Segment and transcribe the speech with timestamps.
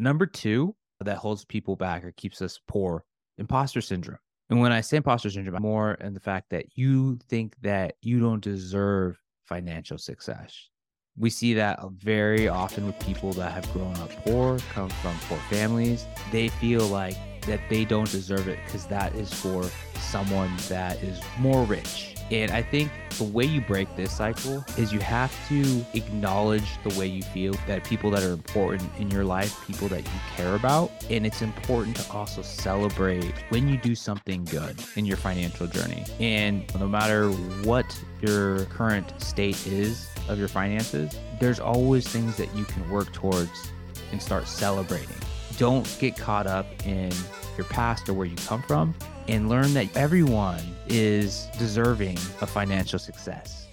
[0.00, 3.04] Number two that holds people back or keeps us poor,
[3.36, 4.18] imposter syndrome.
[4.48, 8.20] And when I say imposter syndrome, more in the fact that you think that you
[8.20, 10.68] don't deserve financial success.
[11.16, 15.38] We see that very often with people that have grown up poor, come from poor
[15.50, 16.06] families.
[16.30, 17.16] They feel like
[17.48, 19.64] that they don't deserve it because that is for
[20.00, 22.14] someone that is more rich.
[22.30, 26.96] And I think the way you break this cycle is you have to acknowledge the
[26.98, 30.54] way you feel that people that are important in your life, people that you care
[30.54, 30.90] about.
[31.08, 36.04] And it's important to also celebrate when you do something good in your financial journey.
[36.20, 37.30] And no matter
[37.64, 43.10] what your current state is of your finances, there's always things that you can work
[43.12, 43.72] towards
[44.12, 45.16] and start celebrating.
[45.56, 47.10] Don't get caught up in
[47.58, 48.94] your past or where you come from
[49.26, 53.66] and learn that everyone is deserving of financial success.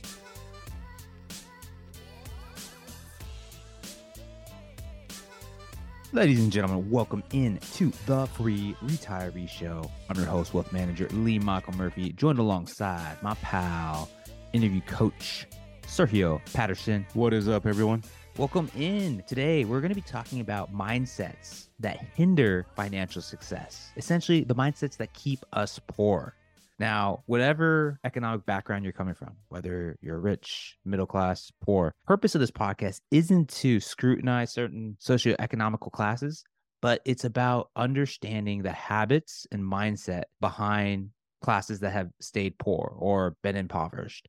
[6.12, 9.92] Ladies and gentlemen, welcome in to the Free Retiree Show.
[10.10, 14.10] I'm your host, wealth manager Lee Michael Murphy, joined alongside my pal,
[14.54, 15.46] interview coach
[15.84, 17.06] Sergio Patterson.
[17.14, 18.02] What is up, everyone?
[18.38, 19.24] Welcome in.
[19.28, 24.98] Today, we're going to be talking about mindsets that hinder financial success, essentially, the mindsets
[24.98, 26.36] that keep us poor.
[26.78, 32.42] Now, whatever economic background you're coming from, whether you're rich, middle class, poor, purpose of
[32.42, 36.44] this podcast isn't to scrutinize certain socioeconomical classes,
[36.82, 43.38] but it's about understanding the habits and mindset behind classes that have stayed poor or
[43.44, 44.28] been impoverished.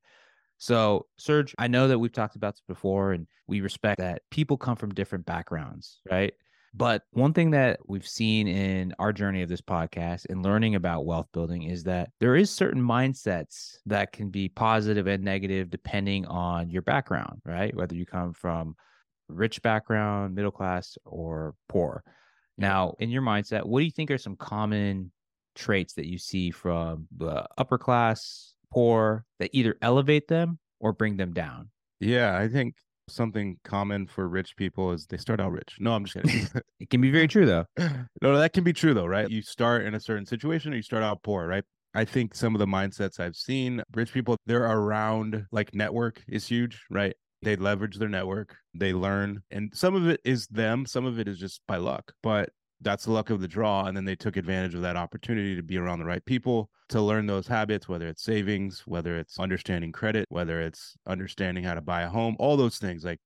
[0.58, 4.56] So, Serge, I know that we've talked about this before and we respect that people
[4.56, 6.32] come from different backgrounds, right?
[6.74, 11.06] But one thing that we've seen in our journey of this podcast and learning about
[11.06, 16.26] wealth building is that there is certain mindsets that can be positive and negative depending
[16.26, 17.74] on your background, right?
[17.74, 18.76] Whether you come from
[19.28, 22.04] rich background, middle class, or poor.
[22.58, 25.12] Now, in your mindset, what do you think are some common
[25.54, 31.16] traits that you see from the upper class, poor that either elevate them or bring
[31.16, 31.70] them down?
[32.00, 32.74] Yeah, I think
[33.08, 35.76] something common for rich people is they start out rich.
[35.78, 36.48] No, I'm just kidding.
[36.80, 37.64] it can be very true though.
[38.22, 39.30] no, that can be true though, right?
[39.30, 41.64] You start in a certain situation or you start out poor, right?
[41.94, 46.46] I think some of the mindsets I've seen, rich people, they're around like network is
[46.46, 47.14] huge, right?
[47.42, 51.28] They leverage their network, they learn, and some of it is them, some of it
[51.28, 52.12] is just by luck.
[52.22, 52.50] But
[52.80, 53.86] that's the luck of the draw.
[53.86, 57.00] And then they took advantage of that opportunity to be around the right people, to
[57.00, 61.80] learn those habits, whether it's savings, whether it's understanding credit, whether it's understanding how to
[61.80, 63.04] buy a home, all those things.
[63.04, 63.20] Like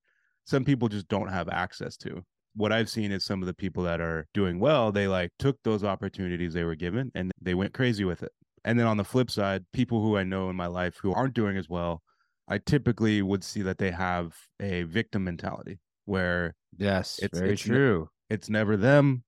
[0.45, 2.23] some people just don't have access to.
[2.55, 5.57] What I've seen is some of the people that are doing well, they like took
[5.63, 8.33] those opportunities they were given and they went crazy with it.
[8.65, 11.35] And then on the flip side, people who I know in my life who aren't
[11.35, 12.03] doing as well,
[12.49, 17.63] I typically would see that they have a victim mentality where yes, it's very it's
[17.63, 18.09] true.
[18.29, 19.23] Ne- it's never them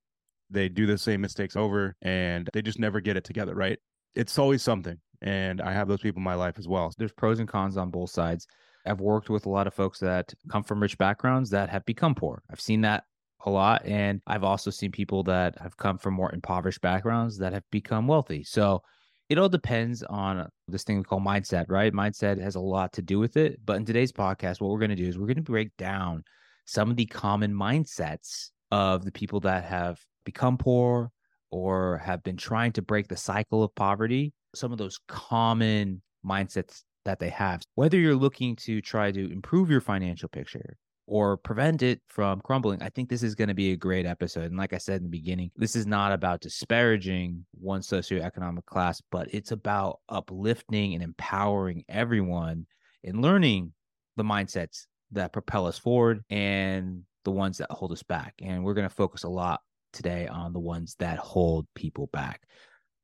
[0.49, 3.79] they do the same mistakes over and they just never get it together, right?
[4.15, 4.97] It's always something.
[5.21, 6.93] And I have those people in my life as well.
[6.97, 8.45] There's pros and cons on both sides.
[8.85, 12.13] I've worked with a lot of folks that come from rich backgrounds that have become
[12.13, 12.43] poor.
[12.51, 13.05] I've seen that
[13.45, 13.85] a lot.
[13.85, 18.07] And I've also seen people that have come from more impoverished backgrounds that have become
[18.07, 18.43] wealthy.
[18.43, 18.81] So
[19.29, 21.93] it all depends on this thing we call mindset, right?
[21.93, 23.59] Mindset has a lot to do with it.
[23.63, 26.23] But in today's podcast, what we're going to do is we're going to break down
[26.65, 31.11] some of the common mindsets of the people that have become poor
[31.51, 36.83] or have been trying to break the cycle of poverty, some of those common mindsets
[37.05, 37.61] that they have.
[37.75, 42.81] Whether you're looking to try to improve your financial picture or prevent it from crumbling,
[42.81, 44.45] I think this is going to be a great episode.
[44.45, 49.01] And like I said in the beginning, this is not about disparaging one socioeconomic class,
[49.11, 52.65] but it's about uplifting and empowering everyone
[53.03, 53.73] and learning
[54.15, 58.33] the mindsets that propel us forward and the ones that hold us back.
[58.41, 59.61] And we're going to focus a lot
[59.93, 62.41] today on the ones that hold people back.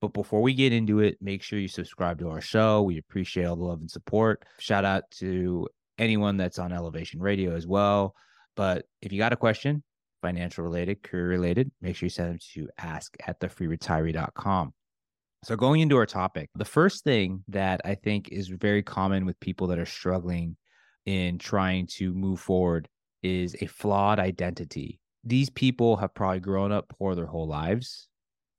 [0.01, 2.81] But before we get into it, make sure you subscribe to our show.
[2.81, 4.43] We appreciate all the love and support.
[4.59, 5.67] Shout out to
[5.97, 8.15] anyone that's on Elevation Radio as well.
[8.55, 9.83] But if you got a question,
[10.21, 14.73] financial related, career related, make sure you send them to ask at thefreeretiree.com.
[15.43, 19.39] So, going into our topic, the first thing that I think is very common with
[19.39, 20.57] people that are struggling
[21.05, 22.89] in trying to move forward
[23.23, 28.07] is a flawed identity these people have probably grown up poor their whole lives.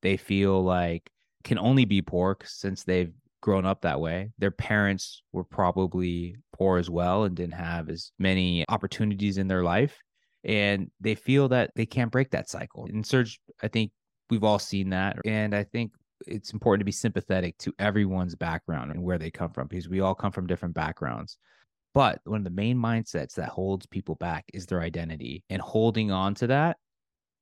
[0.03, 1.11] They feel like
[1.45, 4.31] can only be poor since they've grown up that way.
[4.39, 9.63] Their parents were probably poor as well and didn't have as many opportunities in their
[9.63, 9.99] life.
[10.45, 12.87] And they feel that they can't break that cycle.
[12.87, 13.93] And Serge, I think
[14.31, 15.17] we've all seen that.
[15.25, 15.93] And I think
[16.27, 20.01] it's important to be sympathetic to everyone's background and where they come from because we
[20.01, 21.37] all come from different backgrounds.
[21.93, 25.45] But one of the main mindsets that holds people back is their identity.
[25.51, 26.77] And holding on to that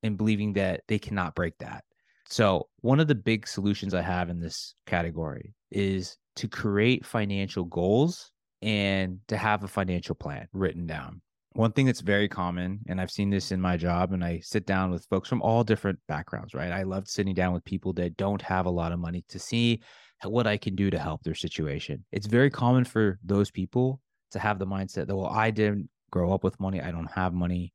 [0.03, 1.85] and believing that they cannot break that.
[2.31, 7.65] So, one of the big solutions I have in this category is to create financial
[7.65, 8.31] goals
[8.61, 11.23] and to have a financial plan written down.
[11.53, 14.67] One thing that's very common, and I've seen this in my job, and I sit
[14.67, 16.71] down with folks from all different backgrounds, right?
[16.71, 19.81] I love sitting down with people that don't have a lot of money to see
[20.23, 22.05] what I can do to help their situation.
[22.13, 24.01] It's very common for those people
[24.33, 27.33] to have the mindset that, well, I didn't grow up with money, I don't have
[27.33, 27.73] money,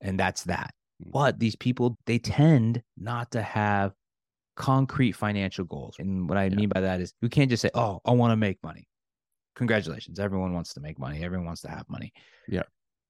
[0.00, 0.74] and that's that.
[1.02, 1.12] Mm.
[1.12, 3.92] But these people, they tend not to have
[4.56, 5.96] concrete financial goals.
[5.98, 6.54] And what I yeah.
[6.54, 8.88] mean by that is you can't just say, oh, I want to make money.
[9.56, 10.18] Congratulations.
[10.18, 12.12] Everyone wants to make money, everyone wants to have money.
[12.48, 12.62] Yeah.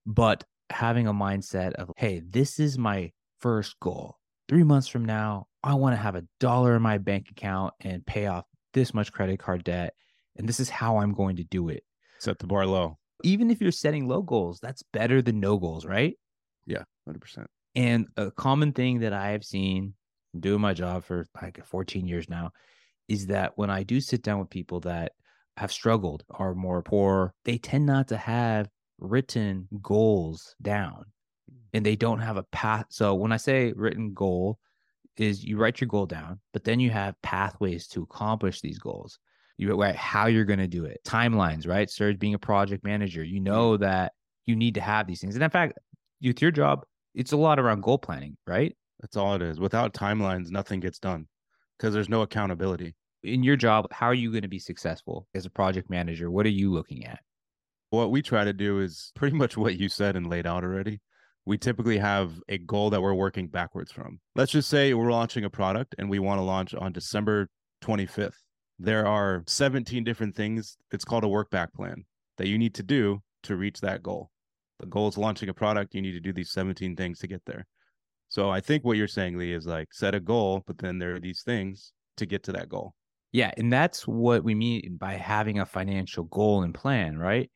[0.06, 4.16] But having a mindset of, hey, this is my first goal.
[4.48, 8.04] Three months from now, I want to have a dollar in my bank account and
[8.04, 8.44] pay off
[8.74, 9.94] this much credit card debt.
[10.36, 11.82] And this is how I'm going to do it.
[12.24, 12.98] Set the bar low.
[13.22, 16.14] Even if you're setting low goals, that's better than no goals, right?
[16.66, 17.44] Yeah, 100%.
[17.74, 19.94] And a common thing that I have seen
[20.38, 22.50] doing my job for like 14 years now
[23.08, 25.12] is that when I do sit down with people that
[25.56, 28.68] have struggled, are more poor, they tend not to have
[28.98, 31.04] written goals down
[31.72, 32.86] and they don't have a path.
[32.88, 34.58] So when I say written goal,
[35.16, 39.18] is you write your goal down, but then you have pathways to accomplish these goals.
[39.56, 41.88] You write how you're going to do it, timelines, right?
[41.88, 44.12] Serge, being a project manager, you know that
[44.46, 45.34] you need to have these things.
[45.34, 45.78] And in fact,
[46.22, 46.80] with your job,
[47.14, 48.76] it's a lot around goal planning, right?
[49.00, 49.60] That's all it is.
[49.60, 51.26] Without timelines, nothing gets done
[51.78, 52.94] because there's no accountability.
[53.22, 56.30] In your job, how are you going to be successful as a project manager?
[56.30, 57.20] What are you looking at?
[57.90, 61.00] What we try to do is pretty much what you said and laid out already.
[61.46, 64.18] We typically have a goal that we're working backwards from.
[64.34, 67.48] Let's just say we're launching a product and we want to launch on December
[67.82, 68.34] 25th.
[68.78, 70.76] There are 17 different things.
[70.90, 72.04] It's called a work back plan
[72.38, 74.30] that you need to do to reach that goal.
[74.80, 75.94] The goal is launching a product.
[75.94, 77.66] You need to do these 17 things to get there.
[78.28, 81.14] So I think what you're saying, Lee, is like set a goal, but then there
[81.14, 82.94] are these things to get to that goal.
[83.32, 83.52] Yeah.
[83.56, 87.50] And that's what we mean by having a financial goal and plan, right?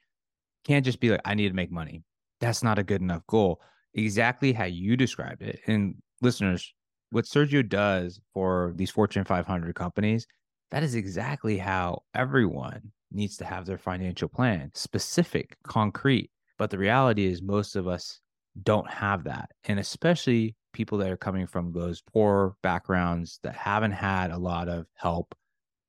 [0.65, 2.03] Can't just be like, I need to make money.
[2.41, 3.61] That's not a good enough goal.
[3.94, 5.61] Exactly how you described it.
[5.67, 6.73] And listeners,
[7.11, 10.26] what Sergio does for these Fortune 500 companies,
[10.70, 16.31] that is exactly how everyone needs to have their financial plan specific, concrete.
[16.59, 18.20] But the reality is, most of us
[18.62, 19.50] don't have that.
[19.65, 24.69] And especially people that are coming from those poor backgrounds that haven't had a lot
[24.69, 25.35] of help,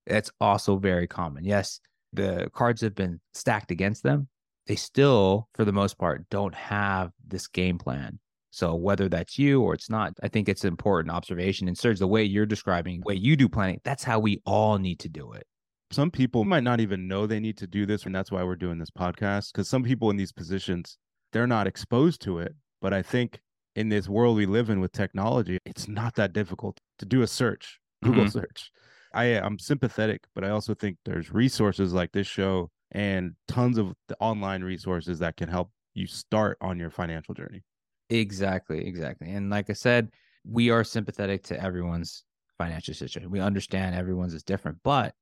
[0.06, 1.44] it's also very common.
[1.44, 1.80] Yes,
[2.14, 4.28] the cards have been stacked against them,
[4.70, 8.20] they still, for the most part, don't have this game plan.
[8.52, 11.68] So whether that's you or it's not, I think it's an important observation.
[11.68, 14.78] And Serge, the way you're describing, the way you do planning, that's how we all
[14.78, 15.46] need to do it.
[15.92, 18.56] Some people might not even know they need to do this, and that's why we're
[18.56, 19.52] doing this podcast.
[19.52, 20.98] Because some people in these positions,
[21.32, 22.56] they're not exposed to it.
[22.82, 23.40] But I think
[23.76, 27.28] in this world we live in with technology, it's not that difficult to do a
[27.28, 28.40] search, Google mm-hmm.
[28.40, 28.72] search.
[29.14, 33.94] I am sympathetic, but I also think there's resources like this show and tons of
[34.08, 37.64] the online resources that can help you start on your financial journey.
[38.10, 39.32] Exactly, exactly.
[39.32, 40.10] And like I said,
[40.46, 42.24] we are sympathetic to everyone's
[42.58, 43.32] financial situation.
[43.32, 45.14] We understand everyone's is different, but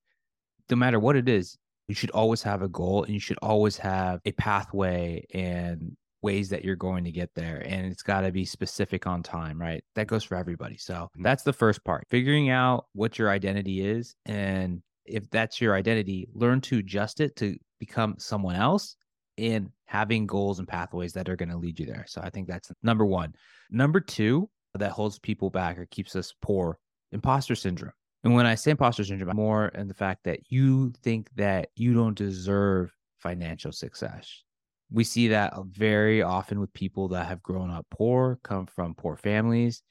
[0.69, 1.57] no matter what it is,
[1.87, 6.49] you should always have a goal and you should always have a pathway and ways
[6.49, 9.83] that you're going to get there and it's got to be specific on time right
[9.93, 11.21] that goes for everybody so mm-hmm.
[11.21, 16.27] that's the first part figuring out what your identity is and if that's your identity,
[16.33, 18.95] learn to adjust it to become someone else
[19.37, 22.05] and having goals and pathways that are going to lead you there.
[22.07, 23.33] So I think that's number one.
[23.71, 26.77] Number two, that holds people back or keeps us poor,
[27.11, 27.93] imposter syndrome.
[28.23, 31.93] And when I say imposter syndrome, more in the fact that you think that you
[31.93, 34.43] don't deserve financial success.
[34.91, 39.17] We see that very often with people that have grown up poor, come from poor
[39.17, 39.83] families.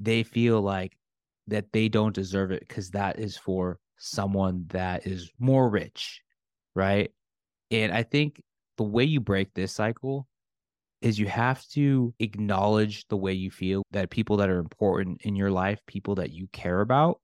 [0.00, 0.96] They feel like
[1.48, 6.22] that they don't deserve it because that is for someone that is more rich,
[6.74, 7.10] right?
[7.70, 8.42] And I think
[8.76, 10.26] the way you break this cycle
[11.00, 15.34] is you have to acknowledge the way you feel that people that are important in
[15.34, 17.20] your life, people that you care about.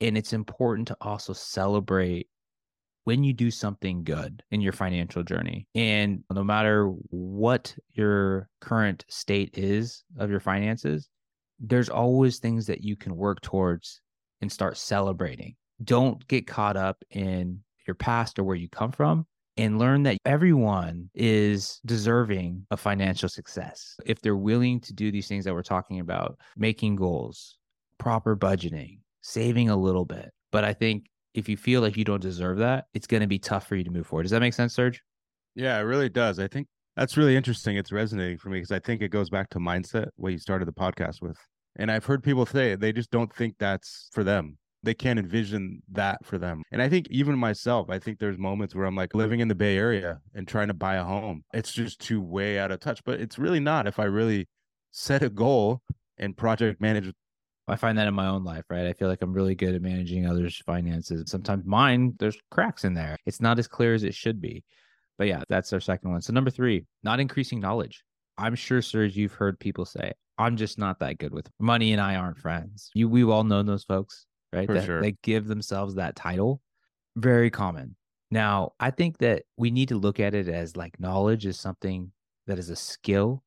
[0.00, 2.28] And it's important to also celebrate
[3.04, 5.66] when you do something good in your financial journey.
[5.74, 11.08] And no matter what your current state is of your finances,
[11.58, 14.00] there's always things that you can work towards
[14.40, 19.26] and start celebrating don't get caught up in your past or where you come from
[19.56, 23.96] and learn that everyone is deserving of financial success.
[24.04, 27.56] If they're willing to do these things that we're talking about, making goals,
[27.98, 30.30] proper budgeting, saving a little bit.
[30.52, 33.38] But I think if you feel like you don't deserve that, it's going to be
[33.38, 34.24] tough for you to move forward.
[34.24, 35.00] Does that make sense, Serge?
[35.54, 36.38] Yeah, it really does.
[36.38, 37.76] I think That's really interesting.
[37.76, 40.66] It's resonating for me because I think it goes back to mindset, what you started
[40.66, 41.36] the podcast with.
[41.78, 44.56] And I've heard people say they just don't think that's for them.
[44.86, 46.62] They can't envision that for them.
[46.72, 49.54] And I think even myself, I think there's moments where I'm like living in the
[49.54, 51.42] Bay Area and trying to buy a home.
[51.52, 54.48] It's just too way out of touch, but it's really not if I really
[54.92, 55.82] set a goal
[56.16, 57.12] and project manage
[57.68, 58.86] I find that in my own life, right?
[58.86, 61.28] I feel like I'm really good at managing others' finances.
[61.28, 63.16] Sometimes mine, there's cracks in there.
[63.26, 64.62] It's not as clear as it should be.
[65.18, 66.22] But yeah, that's our second one.
[66.22, 68.04] So number three, not increasing knowledge.
[68.38, 72.00] I'm sure, Serge, you've heard people say, I'm just not that good with money and
[72.00, 72.90] I aren't friends.
[72.94, 74.66] You we've all known those folks, right?
[74.66, 75.02] For that sure.
[75.02, 76.60] they give themselves that title.
[77.16, 77.96] Very common.
[78.30, 82.10] Now, I think that we need to look at it as like knowledge is something
[82.46, 83.42] that is a skill.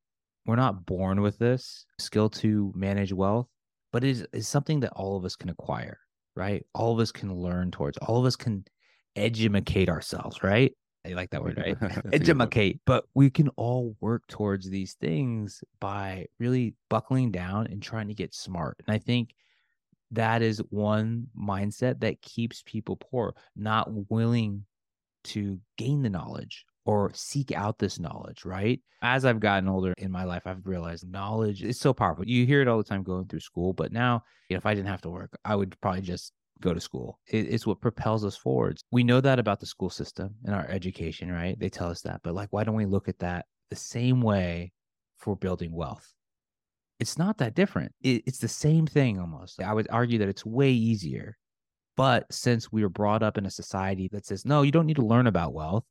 [0.46, 3.48] We're not born with this skill to manage wealth,
[3.92, 6.00] but it is, is something that all of us can acquire,
[6.36, 6.66] right?
[6.74, 8.64] All of us can learn towards, all of us can
[9.16, 10.74] educate ourselves, right?
[11.06, 11.78] I like that word, right?
[11.82, 12.42] That's a good one.
[12.42, 12.80] educate.
[12.86, 18.14] But we can all work towards these things by really buckling down and trying to
[18.14, 18.78] get smart.
[18.86, 19.30] And I think
[20.12, 24.66] that is one mindset that keeps people poor, not willing
[25.26, 28.82] to gain the knowledge or seek out this knowledge, right?
[29.02, 32.28] As I've gotten older in my life, I've realized knowledge is so powerful.
[32.28, 34.74] You hear it all the time going through school, but now, you know, if I
[34.74, 37.20] didn't have to work, I would probably just go to school.
[37.28, 38.84] It's what propels us forwards.
[38.92, 41.58] We know that about the school system and our education, right?
[41.60, 44.74] They tell us that, but like, why don't we look at that the same way
[45.18, 46.14] for building wealth?
[47.00, 47.94] It's not that different.
[48.02, 49.62] It, it's the same thing almost.
[49.62, 51.38] I would argue that it's way easier.
[51.96, 54.96] But since we were brought up in a society that says, no, you don't need
[54.98, 55.84] to learn about wealth.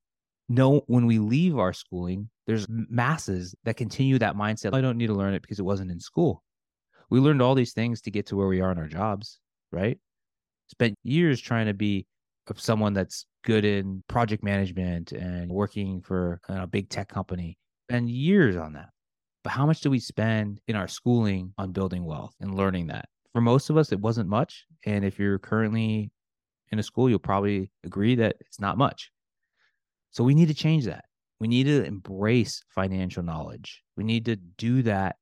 [0.49, 4.75] No, when we leave our schooling, there's masses that continue that mindset.
[4.75, 6.43] I don't need to learn it because it wasn't in school.
[7.11, 9.39] We learned all these things to get to where we are in our jobs,
[9.71, 9.99] right?
[10.69, 12.07] Spent years trying to be
[12.57, 17.59] someone that's good in project management and working for uh, a big tech company
[17.91, 18.89] and years on that.
[19.49, 23.09] But how much do we spend in our schooling on building wealth and learning that?
[23.33, 24.67] For most of us, it wasn't much.
[24.85, 26.13] And if you're currently
[26.71, 29.11] in a school, you'll probably agree that it's not much.
[30.11, 31.07] So we need to change that.
[31.41, 33.83] We need to embrace financial knowledge.
[33.97, 35.17] We need to do that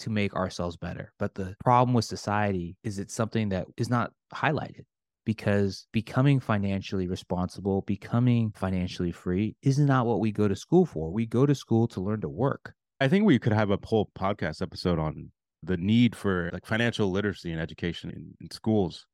[0.00, 1.14] to make ourselves better.
[1.18, 4.84] But the problem with society is it's something that is not highlighted
[5.24, 11.10] because becoming financially responsible, becoming financially free is not what we go to school for.
[11.10, 12.74] We go to school to learn to work.
[13.00, 15.30] I think we could have a whole podcast episode on
[15.62, 19.06] the need for like financial literacy and education in, in schools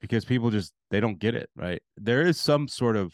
[0.00, 1.82] because people just they don't get it, right?
[1.96, 3.12] There is some sort of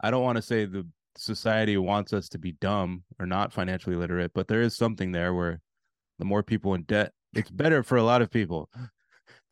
[0.00, 3.96] I don't want to say the society wants us to be dumb or not financially
[3.96, 5.60] literate, but there is something there where
[6.18, 8.68] the more people in debt, it's better for a lot of people.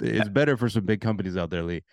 [0.00, 1.84] It's better for some big companies out there, Lee.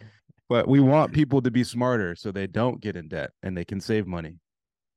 [0.48, 3.64] But we want people to be smarter so they don't get in debt and they
[3.64, 4.38] can save money.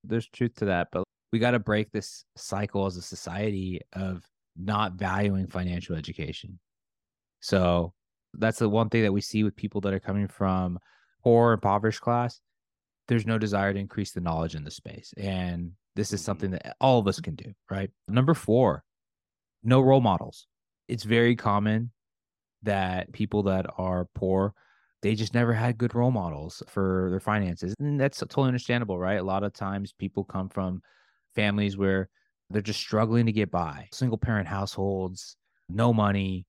[0.02, 4.22] There's truth to that, but we got to break this cycle as a society of
[4.56, 6.58] not valuing financial education.
[7.40, 7.94] So
[8.34, 10.78] that's the one thing that we see with people that are coming from
[11.24, 12.40] poor, impoverished class.
[13.08, 15.12] There's no desire to increase the knowledge in the space.
[15.16, 16.68] And this is something mm-hmm.
[16.68, 17.90] that all of us can do, right?
[18.08, 18.84] Number four,
[19.64, 20.46] no role models.
[20.88, 21.90] It's very common
[22.62, 24.54] that people that are poor,
[25.00, 27.74] they just never had good role models for their finances.
[27.80, 29.18] And that's totally understandable, right?
[29.18, 30.80] A lot of times people come from
[31.34, 32.08] families where
[32.50, 35.36] they're just struggling to get by, single parent households,
[35.68, 36.46] no money.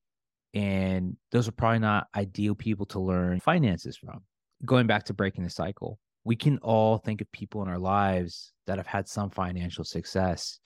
[0.54, 4.22] And those are probably not ideal people to learn finances from.
[4.66, 8.54] Going back to breaking the cycle, we can all think of people in our lives
[8.68, 10.60] that have had some financial success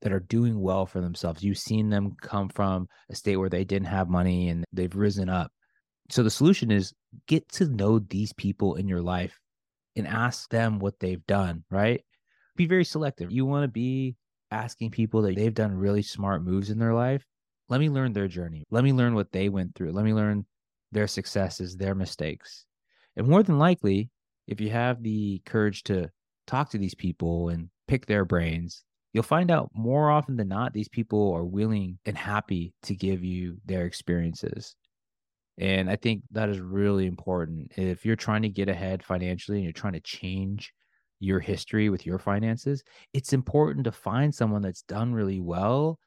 [0.00, 1.42] that are doing well for themselves.
[1.42, 5.28] You've seen them come from a state where they didn't have money and they've risen
[5.28, 5.52] up.
[6.10, 6.94] So the solution is
[7.26, 9.38] get to know these people in your life
[9.96, 12.02] and ask them what they've done, right?
[12.58, 13.30] Be very selective.
[13.30, 14.16] You want to be
[14.50, 17.24] asking people that they've done really smart moves in their life.
[17.68, 18.64] Let me learn their journey.
[18.72, 19.92] Let me learn what they went through.
[19.92, 20.44] Let me learn
[20.90, 22.66] their successes, their mistakes.
[23.14, 24.10] And more than likely,
[24.48, 26.10] if you have the courage to
[26.48, 30.72] talk to these people and pick their brains, you'll find out more often than not,
[30.72, 34.74] these people are willing and happy to give you their experiences.
[35.58, 37.70] And I think that is really important.
[37.76, 40.72] If you're trying to get ahead financially and you're trying to change
[41.20, 42.82] your history with your finances,
[43.12, 45.98] it's important to find someone that's done really well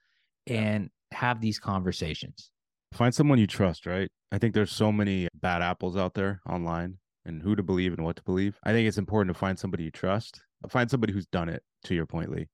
[0.48, 2.50] and have these conversations.
[2.94, 4.10] Find someone you trust, right?
[4.32, 8.04] I think there's so many bad apples out there online and who to believe and
[8.04, 8.58] what to believe.
[8.64, 10.42] I think it's important to find somebody you trust.
[10.64, 12.48] Uh, find somebody who's done it, to your point, Lee.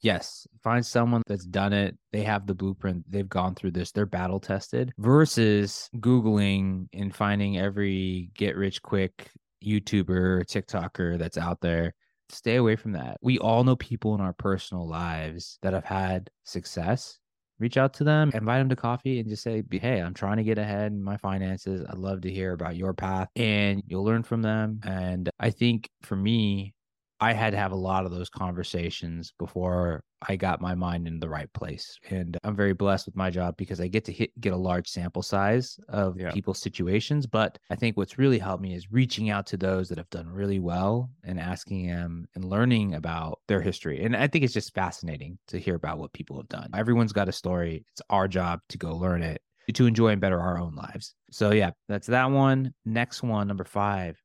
[0.00, 1.98] Yes, find someone that's done it.
[2.12, 3.10] They have the blueprint.
[3.10, 3.90] They've gone through this.
[3.90, 9.28] They're battle tested versus Googling and finding every get rich quick
[9.64, 11.94] YouTuber or TikToker that's out there
[12.30, 13.18] stay away from that.
[13.20, 17.18] We all know people in our personal lives that have had success.
[17.58, 20.44] Reach out to them, invite them to coffee, and just say, Hey, I'm trying to
[20.44, 21.84] get ahead in my finances.
[21.88, 24.80] I'd love to hear about your path, and you'll learn from them.
[24.84, 26.74] And I think for me,
[27.18, 31.20] I had to have a lot of those conversations before I got my mind in
[31.20, 31.98] the right place.
[32.10, 34.88] And I'm very blessed with my job because I get to hit, get a large
[34.88, 36.30] sample size of yeah.
[36.32, 37.26] people's situations.
[37.26, 40.28] But I think what's really helped me is reaching out to those that have done
[40.28, 44.04] really well and asking them and learning about their history.
[44.04, 46.70] And I think it's just fascinating to hear about what people have done.
[46.74, 47.84] Everyone's got a story.
[47.92, 49.40] It's our job to go learn it
[49.74, 51.14] to enjoy and better our own lives.
[51.30, 52.72] So, yeah, that's that one.
[52.84, 54.20] Next one, number five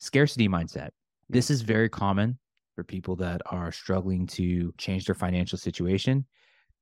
[0.00, 0.90] scarcity mindset.
[1.28, 2.38] This is very common
[2.78, 6.24] for people that are struggling to change their financial situation.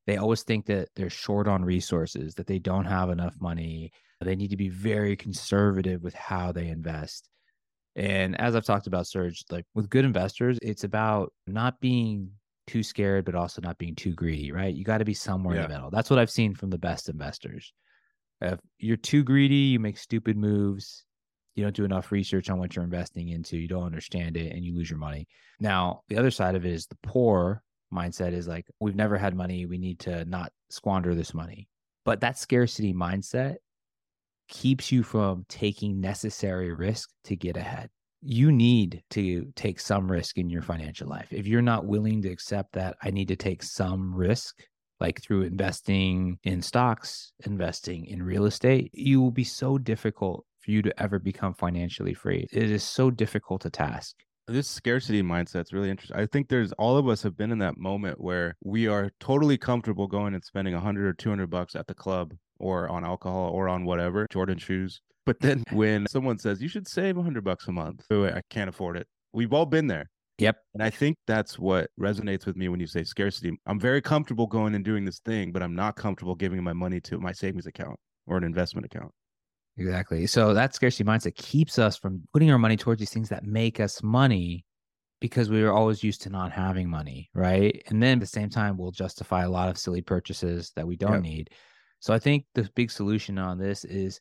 [0.06, 3.92] They always think that they're short on resources, that they don't have enough money.
[4.20, 7.30] They need to be very conservative with how they invest.
[7.94, 12.32] And as I've talked about, Serge, like with good investors, it's about not being
[12.66, 14.74] too scared, but also not being too greedy, right?
[14.74, 15.62] You got to be somewhere yeah.
[15.62, 15.90] in the middle.
[15.90, 17.72] That's what I've seen from the best investors.
[18.42, 21.05] If you're too greedy, you make stupid moves
[21.56, 24.64] you don't do enough research on what you're investing into, you don't understand it, and
[24.64, 25.26] you lose your money.
[25.60, 29.34] Now, the other side of it is the poor mindset is like, we've never had
[29.34, 29.66] money.
[29.66, 31.68] We need to not squander this money.
[32.04, 33.56] But that scarcity mindset
[34.48, 37.90] keeps you from taking necessary risk to get ahead.
[38.22, 41.28] You need to take some risk in your financial life.
[41.32, 44.62] If you're not willing to accept that, I need to take some risk,
[45.00, 50.72] like through investing in stocks, investing in real estate, you will be so difficult for
[50.72, 52.46] you to ever become financially free.
[52.52, 54.16] It is so difficult a task.
[54.48, 56.16] This scarcity mindset is really interesting.
[56.16, 59.56] I think there's all of us have been in that moment where we are totally
[59.56, 63.68] comfortable going and spending 100 or 200 bucks at the club or on alcohol or
[63.68, 65.00] on whatever, Jordan shoes.
[65.24, 68.68] But then when someone says you should save 100 bucks a month, oh, I can't
[68.68, 69.06] afford it.
[69.32, 70.10] We've all been there.
[70.38, 70.56] Yep.
[70.74, 73.58] And I think that's what resonates with me when you say scarcity.
[73.66, 77.00] I'm very comfortable going and doing this thing, but I'm not comfortable giving my money
[77.02, 79.12] to my savings account or an investment account.
[79.78, 80.26] Exactly.
[80.26, 83.78] So that scarcity mindset keeps us from putting our money towards these things that make
[83.78, 84.64] us money
[85.20, 87.82] because we were always used to not having money, right?
[87.88, 90.96] And then at the same time, we'll justify a lot of silly purchases that we
[90.96, 91.22] don't yep.
[91.22, 91.50] need.
[92.00, 94.20] So I think the big solution on this is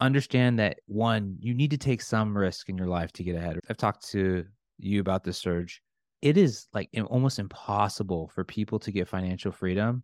[0.00, 3.58] understand that one, you need to take some risk in your life to get ahead.
[3.68, 4.44] I've talked to
[4.78, 5.80] you about this Serge.
[6.22, 10.02] It is like almost impossible for people to get financial freedom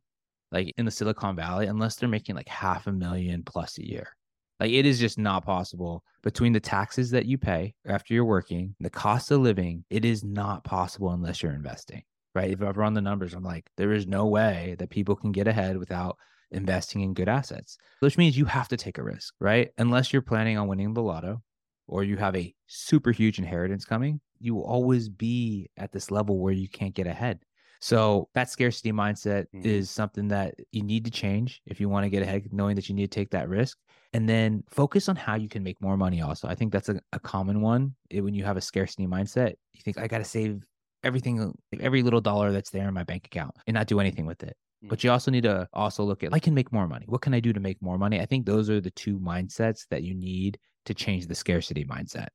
[0.50, 4.16] like in the Silicon Valley unless they're making like half a million plus a year.
[4.60, 8.74] Like it is just not possible between the taxes that you pay after you're working,
[8.80, 9.84] the cost of living.
[9.90, 12.02] It is not possible unless you're investing,
[12.34, 12.50] right?
[12.50, 15.46] If I've run the numbers, I'm like, there is no way that people can get
[15.46, 16.18] ahead without
[16.50, 19.70] investing in good assets, which means you have to take a risk, right?
[19.78, 21.42] Unless you're planning on winning the lotto
[21.86, 26.38] or you have a super huge inheritance coming, you will always be at this level
[26.38, 27.40] where you can't get ahead.
[27.80, 29.64] So that scarcity mindset mm-hmm.
[29.64, 32.88] is something that you need to change if you want to get ahead, knowing that
[32.88, 33.78] you need to take that risk.
[34.14, 36.48] And then focus on how you can make more money also.
[36.48, 37.94] I think that's a, a common one.
[38.08, 40.64] It, when you have a scarcity mindset, you think, I got to save
[41.04, 44.42] everything, every little dollar that's there in my bank account and not do anything with
[44.42, 44.56] it.
[44.82, 44.88] Mm-hmm.
[44.88, 47.04] But you also need to also look at, I can make more money.
[47.06, 48.18] What can I do to make more money?
[48.20, 52.28] I think those are the two mindsets that you need to change the scarcity mindset.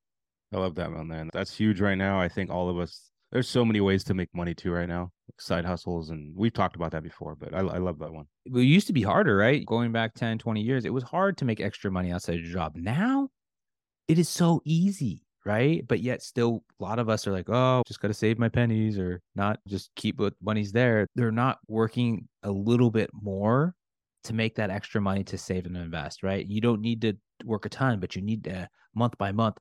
[0.54, 1.32] I love that one, man.
[1.34, 2.22] That's huge right now.
[2.22, 5.10] I think all of us there's so many ways to make money too right now
[5.44, 8.26] side hustles and we've talked about that before but I, I love that one.
[8.46, 9.66] It used to be harder right?
[9.66, 12.76] Going back 10 20 years it was hard to make extra money outside your job.
[12.76, 13.30] Now
[14.08, 15.86] it is so easy right?
[15.88, 18.50] But yet still a lot of us are like oh just got to save my
[18.50, 21.08] pennies or not just keep what money's there.
[21.16, 23.76] They're not working a little bit more
[24.24, 26.46] to make that extra money to save and invest right?
[26.46, 29.58] You don't need to work a ton but you need to month by month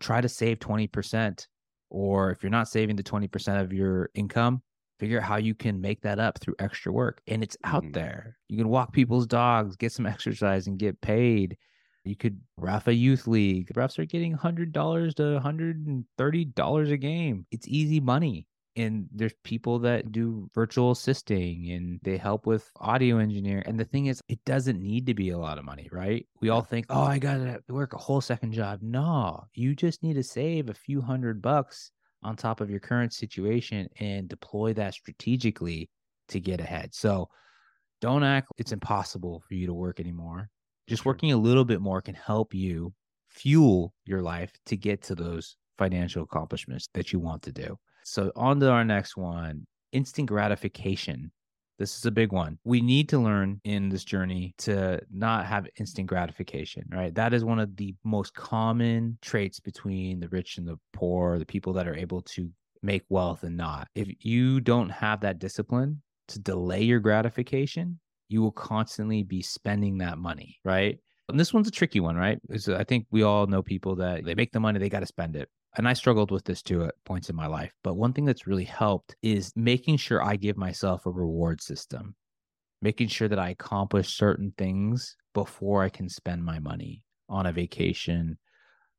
[0.00, 1.46] try to save 20%
[1.92, 4.62] or if you're not saving the 20% of your income,
[5.02, 7.22] figure out how you can make that up through extra work.
[7.26, 7.90] And it's out mm-hmm.
[7.90, 8.36] there.
[8.48, 11.56] You can walk people's dogs, get some exercise, and get paid.
[12.04, 13.72] You could ref a youth league.
[13.74, 14.72] Refs are getting $100
[15.16, 17.46] to $130 a game.
[17.50, 23.18] It's easy money and there's people that do virtual assisting and they help with audio
[23.18, 26.26] engineer and the thing is it doesn't need to be a lot of money right
[26.40, 30.14] we all think oh i gotta work a whole second job no you just need
[30.14, 31.90] to save a few hundred bucks
[32.22, 35.88] on top of your current situation and deploy that strategically
[36.28, 36.94] to get ahead.
[36.94, 37.28] So
[38.00, 40.48] don't act it's impossible for you to work anymore.
[40.88, 42.92] Just working a little bit more can help you
[43.28, 47.78] fuel your life to get to those financial accomplishments that you want to do.
[48.04, 51.30] So, on to our next one instant gratification.
[51.82, 52.60] This is a big one.
[52.62, 57.12] We need to learn in this journey to not have instant gratification, right?
[57.12, 61.44] That is one of the most common traits between the rich and the poor, the
[61.44, 62.48] people that are able to
[62.84, 63.88] make wealth and not.
[63.96, 69.98] If you don't have that discipline to delay your gratification, you will constantly be spending
[69.98, 71.00] that money, right?
[71.28, 72.38] And this one's a tricky one, right?
[72.46, 75.06] Because I think we all know people that they make the money, they got to
[75.06, 75.48] spend it.
[75.76, 77.72] And I struggled with this too at points in my life.
[77.82, 82.14] But one thing that's really helped is making sure I give myself a reward system,
[82.82, 87.52] making sure that I accomplish certain things before I can spend my money on a
[87.52, 88.38] vacation,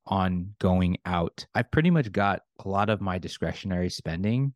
[0.08, 1.46] on going out.
[1.54, 4.54] I've pretty much got a lot of my discretionary spending.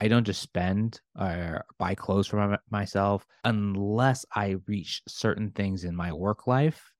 [0.00, 5.84] I don't just spend or buy clothes for my, myself unless I reach certain things
[5.84, 6.92] in my work life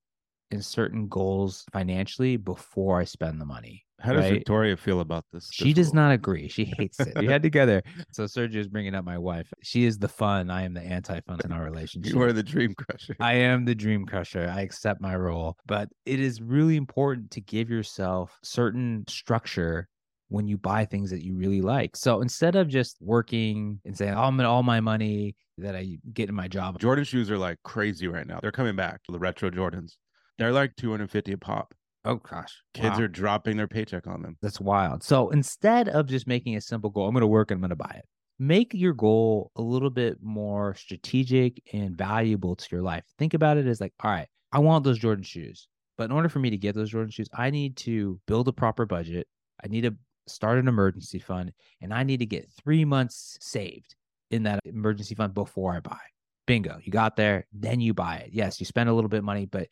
[0.51, 3.85] and certain goals financially before I spend the money.
[4.01, 4.33] How does right?
[4.33, 5.49] Victoria feel about this?
[5.51, 6.47] She this does not agree.
[6.47, 7.17] She hates it.
[7.17, 7.81] We had together.
[8.11, 9.51] So Sergio is bringing up my wife.
[9.61, 10.49] She is the fun.
[10.49, 12.13] I am the anti-fun in our relationship.
[12.19, 13.15] You are the dream crusher.
[13.19, 14.51] I am the dream crusher.
[14.53, 15.57] I accept my role.
[15.67, 19.87] But it is really important to give yourself certain structure
[20.29, 21.95] when you buy things that you really like.
[21.95, 25.97] So instead of just working and saying, oh, I'm gonna all my money that I
[26.13, 26.79] get in my job.
[26.79, 28.39] Jordan shoes are like crazy right now.
[28.41, 29.01] They're coming back.
[29.09, 29.93] The retro Jordans.
[30.37, 31.73] They're like 250 a pop.
[32.05, 32.61] Oh gosh.
[32.73, 33.03] Kids wow.
[33.03, 34.37] are dropping their paycheck on them.
[34.41, 35.03] That's wild.
[35.03, 37.95] So instead of just making a simple goal, I'm gonna work and I'm gonna buy
[37.97, 38.05] it.
[38.39, 43.03] Make your goal a little bit more strategic and valuable to your life.
[43.17, 45.67] Think about it as like, all right, I want those Jordan shoes.
[45.97, 48.53] But in order for me to get those Jordan shoes, I need to build a
[48.53, 49.27] proper budget.
[49.61, 49.95] I need to
[50.27, 53.95] start an emergency fund and I need to get three months saved
[54.31, 55.99] in that emergency fund before I buy.
[56.47, 56.79] Bingo.
[56.81, 58.29] You got there, then you buy it.
[58.31, 59.67] Yes, you spend a little bit of money, but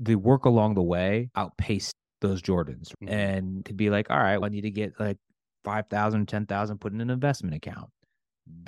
[0.00, 3.10] the work along the way outpaced those Jordans Mhm.
[3.10, 5.18] and could be like, all right, well, I need to get like
[5.64, 7.90] 5,000, 10,000 put in an investment account.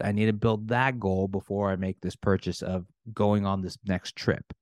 [0.03, 3.79] I need to build that goal before I make this purchase of going on this
[3.85, 4.53] next trip.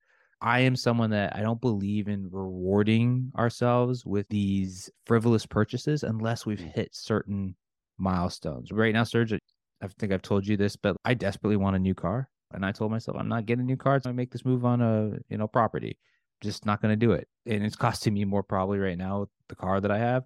[0.40, 6.46] I am someone that I don't believe in rewarding ourselves with these frivolous purchases unless
[6.46, 7.54] we've hit certain
[7.98, 8.72] milestones.
[8.72, 11.94] Right now, Serge, I think I've told you this, but I desperately want a new
[11.94, 12.30] car.
[12.52, 14.00] And I told myself I'm not getting a new car.
[14.00, 15.98] So I make this move on a you know property.
[16.40, 17.28] Just not going to do it.
[17.46, 20.24] And it's costing me more probably right now with the car that I have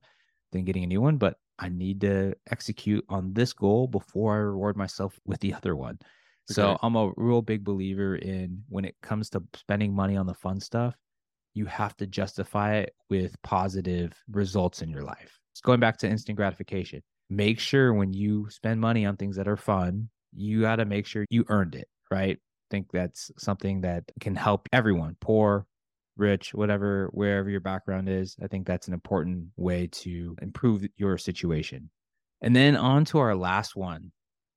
[0.52, 1.16] than getting a new one.
[1.16, 5.76] But I need to execute on this goal before I reward myself with the other
[5.76, 5.98] one.
[6.46, 6.78] So Okay.
[6.82, 10.60] I'm a real big believer in when it comes to spending money on the fun
[10.60, 10.96] stuff,
[11.54, 15.38] you have to justify it with positive results in your life.
[15.52, 17.02] It's going back to instant gratification.
[17.30, 21.06] Make sure when you spend money on things that are fun, you got to make
[21.06, 22.36] sure you earned it, right?
[22.36, 25.66] I think that's something that can help everyone, poor,
[26.16, 28.36] rich, whatever, wherever your background is.
[28.42, 31.90] I think that's an important way to improve your situation.
[32.40, 34.12] And then on to our last one.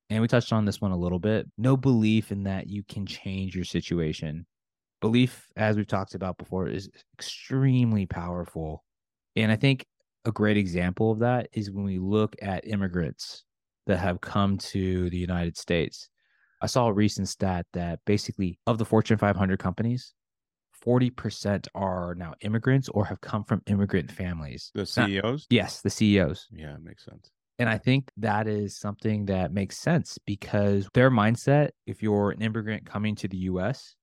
[0.09, 1.47] And we touched on this one a little bit.
[1.57, 4.45] No belief in that you can change your situation.
[5.01, 8.83] Belief, as we've talked about before, is extremely powerful.
[9.35, 9.85] And I think
[10.25, 13.43] a great example of that is when we look at immigrants
[13.85, 16.09] that have come to the United States.
[16.61, 20.13] I saw a recent stat that basically of the Fortune 500 companies,
[20.85, 24.71] 40% are now immigrants or have come from immigrant families.
[24.73, 25.47] The CEOs?
[25.49, 26.47] yes, the CEOs.
[26.51, 27.31] Yeah, it makes sense.
[27.59, 32.41] And I think that is something that makes sense because their mindset, if you're an
[32.41, 33.95] immigrant coming to the US,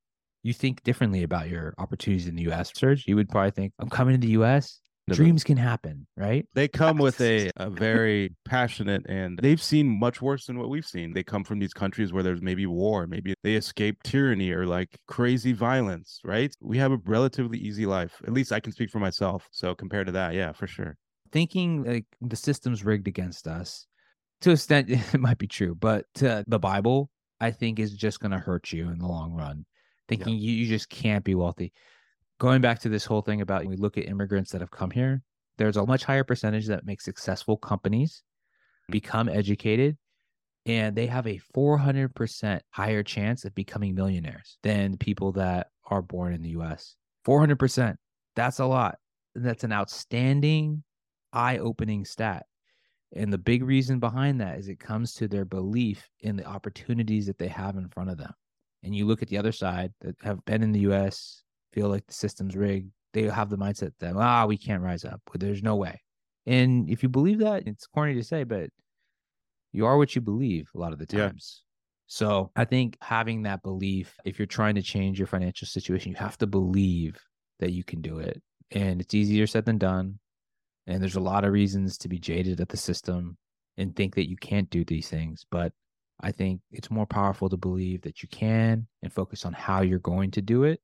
[0.43, 2.73] you think differently about your opportunities in the US.
[2.75, 6.47] Serge, you would probably think, I'm coming to the US, dreams can happen, right?
[6.55, 10.87] They come with a, a very passionate and they've seen much worse than what we've
[10.87, 11.13] seen.
[11.13, 14.99] They come from these countries where there's maybe war, maybe they escape tyranny or like
[15.07, 16.55] crazy violence, right?
[16.61, 18.21] We have a relatively easy life.
[18.27, 19.49] At least I can speak for myself.
[19.51, 20.97] So compared to that, yeah, for sure.
[21.33, 23.87] Thinking like the system's rigged against us,
[24.43, 28.21] to an extent, it might be true, but to the Bible, I think is just
[28.21, 29.67] going to hurt you in the long run.
[30.09, 31.73] Thinking you, you just can't be wealthy.
[32.39, 34.91] Going back to this whole thing about when we look at immigrants that have come
[34.91, 35.23] here,
[35.57, 38.23] there's a much higher percentage that make successful companies
[38.89, 38.93] hmm.
[38.93, 39.97] become educated
[40.67, 46.33] and they have a 400% higher chance of becoming millionaires than people that are born
[46.33, 46.97] in the US.
[47.27, 47.97] 400%.
[48.35, 48.97] That's a lot.
[49.35, 50.83] That's an outstanding,
[51.33, 52.47] eye opening stat.
[53.15, 57.27] And the big reason behind that is it comes to their belief in the opportunities
[57.27, 58.33] that they have in front of them.
[58.83, 61.44] And you look at the other side that have been in the US,
[61.75, 65.21] feel like the system's rigged, they have the mindset that, ah, we can't rise up.
[65.35, 66.01] There's no way.
[66.47, 68.71] And if you believe that, it's corny to say, but
[69.73, 71.29] you are what you believe a lot of the Yeah.
[71.29, 71.63] times.
[72.07, 76.17] So I think having that belief, if you're trying to change your financial situation, you
[76.17, 77.19] have to believe
[77.59, 78.41] that you can do it.
[78.71, 80.19] And it's easier said than done.
[80.87, 83.37] And there's a lot of reasons to be jaded at the system
[83.77, 85.47] and think that you can't do these things.
[85.51, 85.73] But
[86.21, 89.99] I think it's more powerful to believe that you can and focus on how you're
[89.99, 90.81] going to do it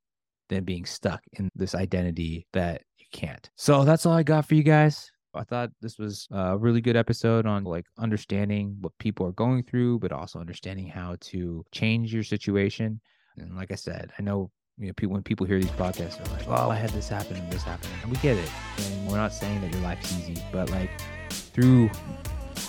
[0.51, 3.49] than being stuck in this identity that you can't.
[3.57, 5.11] So that's all I got for you guys.
[5.33, 9.63] I thought this was a really good episode on like understanding what people are going
[9.63, 13.01] through, but also understanding how to change your situation.
[13.37, 16.37] And like I said, I know you know people when people hear these podcasts, they're
[16.37, 18.51] like, "Oh, I had this happen and this happened," and we get it.
[18.79, 20.91] And we're not saying that your life's easy, but like
[21.31, 21.91] through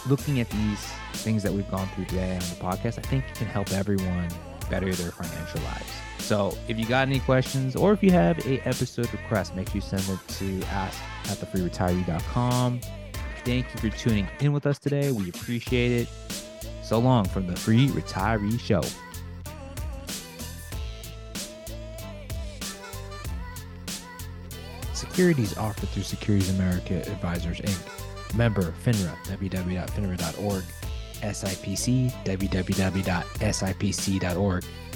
[0.08, 3.36] looking at these things that we've gone through today on the podcast, I think it
[3.36, 4.30] can help everyone
[4.70, 6.11] better their financial lives.
[6.32, 9.76] So if you got any questions or if you have a episode request, make sure
[9.76, 10.98] you send it to ask
[11.30, 12.80] at thefreeretiree.com.
[13.44, 15.12] Thank you for tuning in with us today.
[15.12, 16.08] We appreciate it.
[16.84, 18.82] So long from the Free Retiree Show.
[24.94, 28.38] Securities offered through Securities America Advisors Inc.
[28.38, 30.64] Member FINRA, www.finra.org.
[31.22, 32.66] SIPC, www.sipc.org,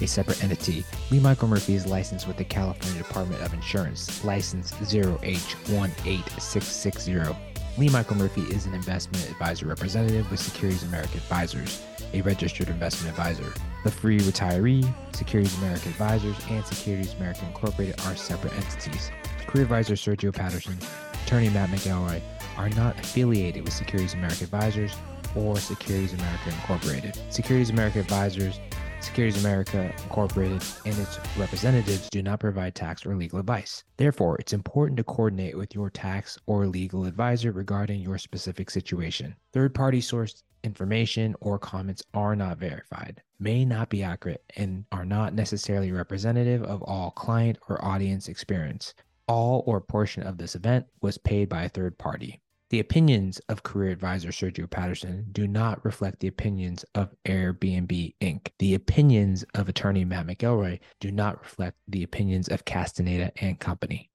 [0.00, 0.84] a separate entity.
[1.10, 7.36] Lee Michael Murphy is licensed with the California Department of Insurance, license 0H18660.
[7.78, 11.82] Lee Michael Murphy is an investment advisor representative with Securities America Advisors,
[12.14, 13.52] a registered investment advisor.
[13.84, 19.10] The Free Retiree, Securities America Advisors, and Securities America Incorporated are separate entities.
[19.46, 20.78] Career advisor Sergio Patterson,
[21.24, 22.22] attorney Matt McElroy
[22.56, 24.94] are not affiliated with Securities America Advisors
[25.36, 27.18] or Securities America Incorporated.
[27.30, 28.60] Securities America Advisors,
[29.00, 33.84] Securities America Incorporated, and its representatives do not provide tax or legal advice.
[33.96, 39.36] Therefore, it's important to coordinate with your tax or legal advisor regarding your specific situation.
[39.52, 45.04] Third party sourced information or comments are not verified, may not be accurate, and are
[45.04, 48.94] not necessarily representative of all client or audience experience.
[49.28, 52.40] All or portion of this event was paid by a third party.
[52.70, 58.48] The opinions of career advisor Sergio Patterson do not reflect the opinions of Airbnb Inc.
[58.58, 64.10] The opinions of attorney Matt McElroy do not reflect the opinions of Castaneda and Company.